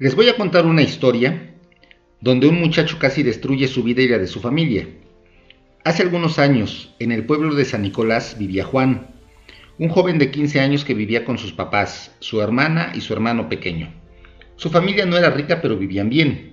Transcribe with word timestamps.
Les 0.00 0.14
voy 0.14 0.28
a 0.28 0.36
contar 0.36 0.64
una 0.64 0.82
historia 0.82 1.54
donde 2.20 2.46
un 2.46 2.60
muchacho 2.60 3.00
casi 3.00 3.24
destruye 3.24 3.66
su 3.66 3.82
vida 3.82 4.00
y 4.00 4.06
la 4.06 4.18
de 4.18 4.28
su 4.28 4.38
familia. 4.38 4.86
Hace 5.82 6.04
algunos 6.04 6.38
años, 6.38 6.94
en 7.00 7.10
el 7.10 7.26
pueblo 7.26 7.56
de 7.56 7.64
San 7.64 7.82
Nicolás 7.82 8.36
vivía 8.38 8.64
Juan, 8.64 9.08
un 9.76 9.88
joven 9.88 10.18
de 10.18 10.30
15 10.30 10.60
años 10.60 10.84
que 10.84 10.94
vivía 10.94 11.24
con 11.24 11.36
sus 11.36 11.52
papás, 11.52 12.14
su 12.20 12.40
hermana 12.40 12.92
y 12.94 13.00
su 13.00 13.12
hermano 13.12 13.48
pequeño. 13.48 13.92
Su 14.54 14.70
familia 14.70 15.04
no 15.04 15.16
era 15.16 15.30
rica 15.30 15.60
pero 15.60 15.76
vivían 15.76 16.10
bien, 16.10 16.52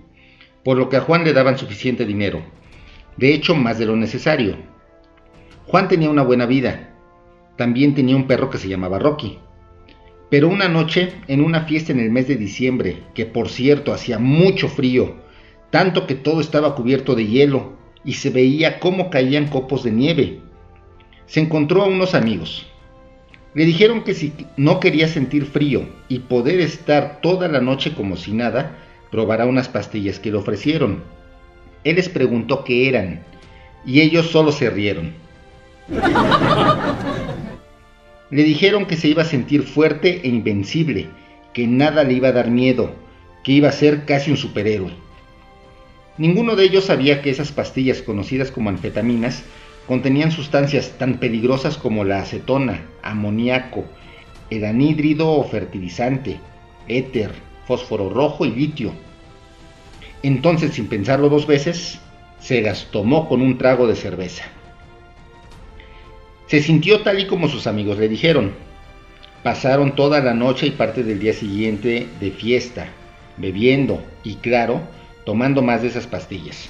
por 0.64 0.75
lo 0.75 0.89
que 0.89 0.98
a 0.98 1.02
Juan 1.02 1.23
le 1.23 1.34
daban 1.34 1.59
suficiente 1.59 2.04
dinero, 2.04 2.41
de 3.18 3.32
hecho 3.32 3.54
más 3.54 3.77
de 3.77 3.86
lo 3.86 3.96
necesario. 3.96 4.57
Juan 5.68 5.88
tenía 5.88 6.09
una 6.09 6.23
buena 6.23 6.48
vida, 6.48 6.96
también 7.57 7.93
tenía 7.93 8.16
un 8.16 8.25
perro 8.25 8.50
que 8.50 8.57
se 8.57 8.70
llamaba 8.70 8.98
Rocky. 8.98 9.38
Pero 10.30 10.50
una 10.50 10.68
noche, 10.68 11.14
en 11.28 11.41
una 11.41 11.62
fiesta 11.62 11.91
en 11.91 11.99
el 11.99 12.09
mes 12.09 12.27
de 12.27 12.36
diciembre, 12.36 13.04
que 13.13 13.26
por 13.26 13.49
cierto 13.49 13.94
hacía 13.94 14.18
mucho 14.18 14.68
frío, 14.68 15.16
tanto 15.70 16.08
que 16.08 16.16
todo 16.16 16.41
estaba 16.41 16.76
cubierto 16.76 17.16
de 17.16 17.27
hielo 17.27 17.73
y 18.04 18.13
se 18.13 18.30
veía 18.30 18.80
cómo 18.80 19.09
caían 19.09 19.48
copos 19.48 19.84
de 19.84 19.91
nieve, 19.91 20.40
se 21.27 21.41
encontró 21.41 21.84
a 21.84 21.88
unos 21.88 22.16
amigos. 22.16 22.66
Le 23.54 23.66
dijeron 23.66 24.04
que 24.04 24.13
si 24.13 24.34
no 24.58 24.80
quería 24.80 25.08
sentir 25.08 25.46
frío 25.46 25.88
y 26.09 26.20
poder 26.20 26.60
estar 26.60 27.21
toda 27.21 27.48
la 27.48 27.62
noche 27.62 27.94
como 27.94 28.18
si 28.18 28.34
nada, 28.34 28.77
probara 29.12 29.46
unas 29.46 29.70
pastillas 29.70 30.20
que 30.20 30.32
le 30.32 30.38
ofrecieron. 30.38 31.04
Él 31.84 31.96
les 31.96 32.10
preguntó 32.10 32.63
qué 32.63 32.90
eran 32.90 33.23
y 33.85 34.02
ellos 34.02 34.30
solo 34.30 34.52
se 34.52 34.70
rieron. 34.70 35.13
Le 38.31 38.43
dijeron 38.43 38.85
que 38.85 38.97
se 38.97 39.07
iba 39.07 39.21
a 39.21 39.25
sentir 39.25 39.63
fuerte 39.63 40.21
e 40.23 40.27
invencible, 40.27 41.07
que 41.53 41.67
nada 41.67 42.03
le 42.03 42.13
iba 42.13 42.29
a 42.29 42.34
dar 42.34 42.49
miedo, 42.49 42.93
que 43.43 43.51
iba 43.51 43.70
a 43.70 43.73
ser 43.73 44.05
casi 44.05 44.32
un 44.32 44.37
superhéroe. 44.37 44.91
Ninguno 46.17 46.55
de 46.55 46.63
ellos 46.63 46.85
sabía 46.85 47.21
que 47.21 47.29
esas 47.29 47.51
pastillas 47.51 48.01
conocidas 48.01 48.49
como 48.49 48.70
anfetaminas 48.70 49.43
contenían 49.87 50.32
sustancias 50.32 50.93
tan 50.98 51.20
peligrosas 51.20 51.77
como 51.77 52.04
la 52.04 52.20
acetona, 52.20 52.85
amoníaco, 53.04 53.85
el 54.49 54.65
anhídrido 54.65 55.29
o 55.29 55.43
fertilizante, 55.43 56.39
éter, 56.87 57.32
fósforo 57.67 58.10
rojo 58.10 58.45
y 58.45 58.51
litio. 58.51 58.93
Entonces, 60.23 60.73
sin 60.73 60.87
pensarlo 60.87 61.29
dos 61.29 61.45
veces, 61.45 61.99
se 62.39 62.62
las 62.62 62.85
tomó 62.91 63.27
con 63.27 63.41
un 63.41 63.57
trago 63.57 63.85
de 63.87 63.95
cerveza. 63.95 64.45
Se 66.47 66.62
sintió 66.62 67.01
tal 67.01 67.19
y 67.19 67.28
como 67.28 67.47
sus 67.47 67.68
amigos 67.68 67.97
le 67.97 68.07
dijeron. 68.07 68.53
Pasaron 69.44 69.96
toda 69.96 70.22
la 70.22 70.34
noche 70.34 70.68
y 70.68 70.72
parte 70.72 71.03
del 71.03 71.19
día 71.19 71.34
siguiente 71.34 72.07
de 72.19 72.31
fiesta, 72.31 72.88
bebiendo 73.38 74.03
y, 74.24 74.35
claro, 74.35 74.81
tomando 75.25 75.62
más 75.62 75.81
de 75.81 75.90
esas 75.90 76.07
pastillas. 76.07 76.69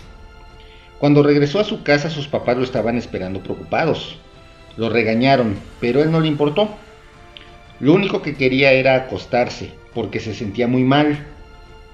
Cuando 1.00 1.24
regresó 1.24 1.60
a 1.60 1.66
su 1.66 1.84
casa 1.84 2.10
sus 2.10 2.28
papás 2.28 2.58
lo 2.58 2.64
estaban 2.64 2.98
esperando 2.98 3.42
preocupados. 3.42 4.18
Lo 4.78 4.90
regañaron, 4.90 5.56
pero 5.80 6.02
él 6.02 6.12
no 6.12 6.20
le 6.20 6.28
importó. 6.28 6.70
Lo 7.80 7.94
único 7.94 8.22
que 8.22 8.36
quería 8.36 8.72
era 8.72 8.96
acostarse, 8.96 9.72
porque 9.94 10.20
se 10.20 10.34
sentía 10.34 10.68
muy 10.68 10.84
mal. 10.84 11.26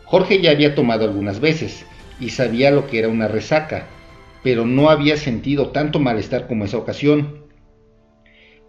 Jorge 0.05 0.41
ya 0.41 0.51
había 0.51 0.75
tomado 0.75 1.05
algunas 1.05 1.39
veces 1.39 1.85
y 2.19 2.29
sabía 2.29 2.69
lo 2.69 2.87
que 2.87 2.99
era 2.99 3.07
una 3.07 3.27
resaca, 3.27 3.87
pero 4.43 4.65
no 4.65 4.89
había 4.89 5.17
sentido 5.17 5.69
tanto 5.69 5.99
malestar 5.99 6.47
como 6.47 6.65
esa 6.65 6.77
ocasión. 6.77 7.40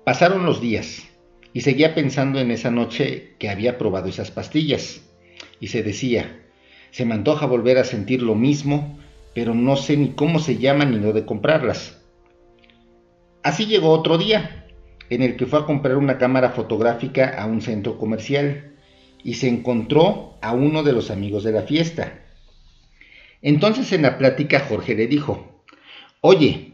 Pasaron 0.05 0.45
los 0.45 0.61
días 0.61 1.09
y 1.53 1.61
seguía 1.61 1.95
pensando 1.95 2.41
en 2.41 2.51
esa 2.51 2.73
noche 2.73 3.37
que 3.39 3.49
había 3.49 3.79
probado 3.79 4.09
esas 4.09 4.33
pastillas. 4.33 5.03
Y 5.61 5.69
se 5.69 5.85
decía, 5.85 6.41
se 6.91 7.05
me 7.05 7.15
antoja 7.15 7.47
volver 7.47 7.79
a 7.79 7.85
sentir 7.85 8.21
lo 8.21 8.35
mismo, 8.35 8.99
pero 9.33 9.55
no 9.55 9.77
sé 9.77 9.97
ni 9.97 10.09
cómo 10.09 10.41
se 10.41 10.59
llaman 10.59 10.91
ni 10.91 10.99
lo 10.99 11.13
de 11.13 11.25
comprarlas. 11.25 12.03
Así 13.45 13.67
llegó 13.67 13.91
otro 13.91 14.19
día, 14.19 14.67
en 15.09 15.23
el 15.23 15.37
que 15.37 15.47
fue 15.47 15.61
a 15.61 15.67
comprar 15.67 15.97
una 15.97 16.19
cámara 16.19 16.51
fotográfica 16.51 17.41
a 17.41 17.47
un 17.47 17.61
centro 17.61 17.97
comercial 17.97 18.75
y 19.23 19.35
se 19.35 19.49
encontró 19.49 20.37
a 20.43 20.53
uno 20.53 20.83
de 20.83 20.95
los 20.95 21.13
amigos 21.13 21.45
de 21.45 21.53
la 21.53 21.63
fiesta. 21.63 22.25
Entonces 23.41 23.93
en 23.93 24.03
la 24.03 24.19
plática 24.19 24.67
Jorge 24.69 24.97
le 24.97 25.07
dijo, 25.07 25.63
Oye, 26.21 26.73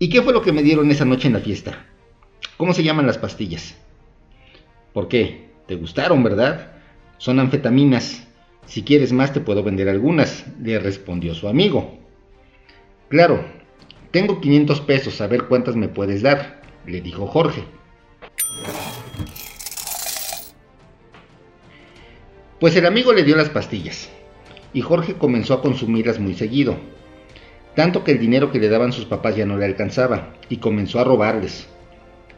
¿y 0.00 0.08
qué 0.08 0.20
fue 0.20 0.32
lo 0.32 0.42
que 0.42 0.52
me 0.52 0.64
dieron 0.64 0.90
esa 0.90 1.04
noche 1.04 1.28
en 1.28 1.34
la 1.34 1.40
fiesta? 1.40 1.86
¿Cómo 2.56 2.72
se 2.72 2.82
llaman 2.82 3.06
las 3.06 3.18
pastillas? 3.18 3.76
¿Por 4.92 5.08
qué? 5.08 5.50
¿Te 5.66 5.76
gustaron, 5.76 6.22
verdad? 6.22 6.72
Son 7.18 7.38
anfetaminas. 7.38 8.26
Si 8.66 8.82
quieres 8.82 9.12
más 9.12 9.32
te 9.32 9.40
puedo 9.40 9.62
vender 9.62 9.88
algunas, 9.88 10.44
le 10.62 10.78
respondió 10.78 11.34
su 11.34 11.48
amigo. 11.48 11.98
Claro, 13.08 13.44
tengo 14.10 14.40
500 14.40 14.80
pesos, 14.82 15.20
a 15.20 15.26
ver 15.26 15.44
cuántas 15.44 15.76
me 15.76 15.88
puedes 15.88 16.22
dar, 16.22 16.62
le 16.86 17.00
dijo 17.00 17.26
Jorge. 17.26 17.64
Pues 22.58 22.76
el 22.76 22.86
amigo 22.86 23.12
le 23.12 23.24
dio 23.24 23.36
las 23.36 23.48
pastillas 23.48 24.10
y 24.72 24.82
Jorge 24.82 25.14
comenzó 25.14 25.54
a 25.54 25.62
consumirlas 25.62 26.18
muy 26.18 26.34
seguido, 26.34 26.76
tanto 27.74 28.04
que 28.04 28.12
el 28.12 28.18
dinero 28.18 28.52
que 28.52 28.58
le 28.58 28.68
daban 28.68 28.92
sus 28.92 29.06
papás 29.06 29.36
ya 29.36 29.46
no 29.46 29.56
le 29.56 29.64
alcanzaba 29.64 30.34
y 30.48 30.58
comenzó 30.58 31.00
a 31.00 31.04
robarles. 31.04 31.68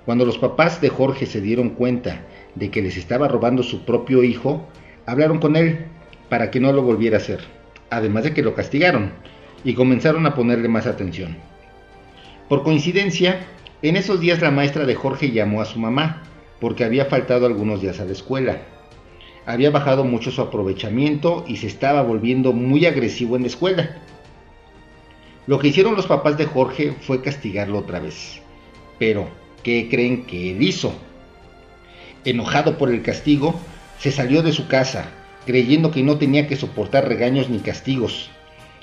Cuando 0.05 0.25
los 0.25 0.39
papás 0.39 0.81
de 0.81 0.89
Jorge 0.89 1.27
se 1.27 1.41
dieron 1.41 1.71
cuenta 1.71 2.23
de 2.55 2.71
que 2.71 2.83
les 2.83 2.97
estaba 2.97 3.29
robando 3.29 3.63
su 3.63 3.85
propio 3.85 4.25
hijo, 4.25 4.67
hablaron 5.07 5.39
con 5.39 5.57
él 5.57 5.87
para 6.29 6.51
que 6.51 6.61
no 6.61 6.73
lo 6.73 6.83
volviera 6.83 7.19
a 7.19 7.21
hacer, 7.21 7.41
además 7.91 8.25
de 8.25 8.35
que 8.35 8.43
lo 8.43 8.55
castigaron 8.55 9.13
y 9.65 9.75
comenzaron 9.75 10.27
a 10.27 10.35
ponerle 10.35 10.69
más 10.69 10.87
atención. 10.87 11.37
Por 12.49 12.65
coincidencia, 12.65 13.47
en 13.81 13.97
esos 13.97 14.21
días 14.21 14.41
la 14.41 14.51
maestra 14.51 14.87
de 14.87 14.95
Jorge 14.95 15.31
llamó 15.31 15.61
a 15.61 15.67
su 15.67 15.79
mamá 15.79 16.23
porque 16.61 16.85
había 16.85 17.07
faltado 17.07 17.47
algunos 17.47 17.81
días 17.81 18.01
a 18.01 18.05
la 18.05 18.13
escuela. 18.13 18.63
Había 19.47 19.71
bajado 19.71 20.05
mucho 20.05 20.31
su 20.31 20.41
aprovechamiento 20.41 21.45
y 21.49 21.57
se 21.57 21.67
estaba 21.67 22.03
volviendo 22.03 22.53
muy 22.53 22.87
agresivo 22.87 23.37
en 23.37 23.43
la 23.43 23.49
escuela. 23.49 23.97
Lo 25.47 25.59
que 25.59 25.69
hicieron 25.69 25.97
los 25.97 26.07
papás 26.07 26.37
de 26.39 26.47
Jorge 26.47 26.93
fue 27.01 27.21
castigarlo 27.21 27.79
otra 27.79 27.99
vez. 27.99 28.41
Pero 29.01 29.29
¿Qué 29.63 29.89
creen 29.89 30.25
que 30.27 30.51
él 30.51 30.63
hizo? 30.63 30.93
Enojado 32.25 32.79
por 32.79 32.91
el 32.91 33.03
castigo, 33.03 33.61
se 33.99 34.11
salió 34.11 34.43
de 34.43 34.53
su 34.53 34.67
casa, 34.67 35.11
creyendo 35.47 35.93
que 35.93 36.03
no 36.03 36.19
tenía 36.19 36.49
que 36.49 36.57
soportar 36.57 37.07
regaños 37.07 37.49
ni 37.49 37.61
castigos. 37.61 38.31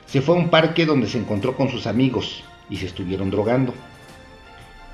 Se 0.06 0.22
fue 0.22 0.36
a 0.36 0.40
un 0.40 0.50
parque 0.50 0.86
donde 0.86 1.08
se 1.08 1.18
encontró 1.18 1.56
con 1.56 1.70
sus 1.70 1.86
amigos 1.86 2.44
y 2.70 2.78
se 2.78 2.86
estuvieron 2.86 3.30
drogando. 3.30 3.74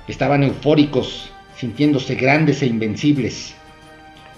Estaban 0.08 0.42
eufóricos, 0.42 1.30
sintiéndose 1.56 2.16
grandes 2.16 2.62
e 2.62 2.66
invencibles. 2.66 3.54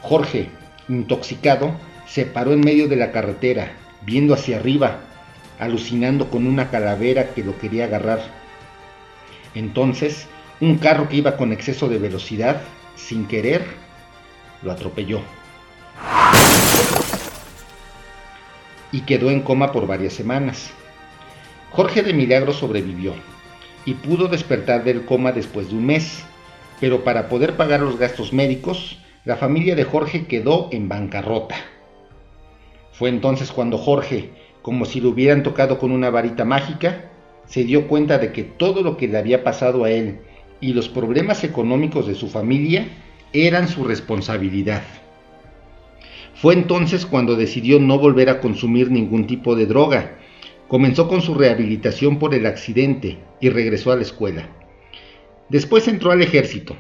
Jorge, 0.03 0.49
intoxicado, 0.89 1.73
se 2.07 2.27
paró 2.27 2.53
en 2.53 2.61
medio 2.61 2.89
de 2.89 2.97
la 2.97 3.11
carretera, 3.11 3.73
viendo 4.03 4.35
hacia 4.35 4.59
arriba, 4.59 5.01
alucinando 5.59 6.31
con 6.31 6.47
una 6.47 6.71
calavera 6.71 7.31
que 7.35 7.43
lo 7.43 7.59
quería 7.59 7.85
agarrar. 7.85 8.21
Entonces 9.55 10.27
un 10.61 10.79
carro 10.79 11.09
que 11.09 11.17
iba 11.17 11.37
con 11.37 11.53
exceso 11.53 11.89
de 11.89 11.99
velocidad, 11.99 12.63
sin 12.97 13.27
querer, 13.29 13.65
lo 14.63 14.73
atropelló. 14.73 15.21
Y 18.91 19.03
quedó 19.03 19.31
en 19.31 19.43
coma 19.43 19.71
por 19.71 19.87
varias 19.87 20.15
semanas. 20.15 20.71
Jorge 21.71 22.03
de 22.03 22.13
Milagro 22.13 22.53
sobrevivió 22.53 23.15
y 23.85 23.95
pudo 23.95 24.27
despertar 24.29 24.83
del 24.83 25.05
coma 25.05 25.33
después 25.33 25.69
de 25.71 25.77
un 25.77 25.87
mes, 25.87 26.25
pero 26.81 27.05
para 27.05 27.29
poder 27.29 27.57
pagar 27.57 27.81
los 27.81 27.99
gastos 27.99 28.33
médicos, 28.33 28.99
la 29.25 29.37
familia 29.37 29.77
de 29.77 29.85
Jorge 29.85 30.27
quedó 30.27 30.69
en 30.73 30.89
bancarrota. 30.89 31.57
Fue 32.93 33.11
entonces 33.11 33.53
cuando 33.53 33.79
Jorge, 33.79 34.31
como 34.63 34.87
si 34.87 35.01
lo 35.01 35.11
hubieran 35.11 35.45
tocado 35.45 35.79
con 35.79 35.93
una 35.93 36.11
varita 36.11 36.45
mágica, 36.45 37.11
se 37.47 37.63
dio 37.63 37.87
cuenta 37.87 38.19
de 38.19 38.33
que 38.33 38.43
todo 38.43 38.83
lo 38.83 38.97
que 38.97 39.07
le 39.07 39.19
había 39.19 39.45
pasado 39.45 39.85
a 39.85 39.91
él 39.91 40.21
y 40.61 40.73
los 40.73 40.89
problemas 40.89 41.45
económicos 41.45 42.07
de 42.07 42.15
su 42.15 42.29
familia 42.29 42.89
eran 43.33 43.69
su 43.69 43.85
responsabilidad. 43.85 44.83
Fue 46.35 46.55
entonces 46.55 47.05
cuando 47.05 47.37
decidió 47.37 47.81
no 47.81 47.99
volver 47.99 48.31
a 48.31 48.41
consumir 48.41 48.91
ningún 48.91 49.27
tipo 49.27 49.57
de 49.57 49.67
droga. 49.67 50.19
Comenzó 50.69 51.09
con 51.09 51.21
su 51.21 51.35
rehabilitación 51.35 52.19
por 52.19 52.35
el 52.35 52.47
accidente 52.47 53.19
y 53.41 53.49
regresó 53.49 53.91
a 53.91 53.97
la 53.97 54.03
escuela. 54.03 54.49
Después 55.49 55.89
entró 55.89 56.13
al 56.13 56.23
ejército 56.23 56.77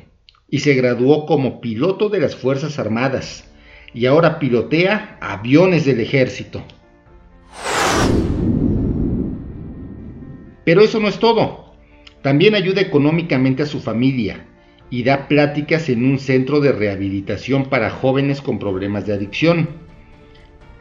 y 0.49 0.61
se 0.61 0.75
graduó 0.75 1.27
como 1.27 1.61
piloto 1.61 2.09
de 2.09 2.21
las 2.21 2.37
Fuerzas 2.37 2.79
Armadas 2.79 3.51
y 3.95 4.07
ahora 4.07 4.39
pilotea 4.39 5.19
aviones 5.21 5.85
del 5.85 6.01
ejército. 6.01 6.63
Pero 10.65 10.83
eso 10.83 11.01
no 11.01 11.09
es 11.09 11.19
todo. 11.19 11.68
También 12.23 12.55
ayuda 12.55 12.81
económicamente 12.81 13.63
a 13.63 13.67
su 13.67 13.81
familia 13.81 14.47
y 14.91 15.03
da 15.03 15.29
pláticas 15.29 15.89
en 15.89 16.05
un 16.05 16.19
centro 16.19 16.61
de 16.61 16.73
rehabilitación 16.73 17.67
para 17.67 17.91
jóvenes 17.91 18.41
con 18.41 18.59
problemas 18.59 19.07
de 19.07 19.15
adicción. 19.15 19.69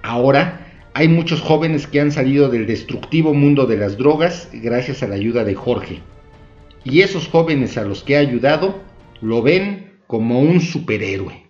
Ahora 0.01 0.67
hay 0.93 1.07
muchos 1.07 1.41
jóvenes 1.41 1.85
que 1.85 1.99
han 1.99 2.11
salido 2.11 2.49
del 2.49 2.65
destructivo 2.65 3.33
mundo 3.33 3.65
de 3.65 3.77
las 3.77 3.97
drogas 3.97 4.49
gracias 4.53 5.03
a 5.03 5.07
la 5.07 5.15
ayuda 5.15 5.43
de 5.43 5.55
Jorge. 5.55 6.01
Y 6.83 7.01
esos 7.01 7.27
jóvenes 7.27 7.77
a 7.77 7.83
los 7.83 8.03
que 8.03 8.15
ha 8.15 8.19
ayudado 8.19 8.81
lo 9.21 9.41
ven 9.41 9.99
como 10.07 10.39
un 10.39 10.61
superhéroe. 10.61 11.46